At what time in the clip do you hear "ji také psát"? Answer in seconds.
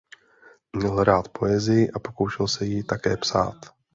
2.65-3.55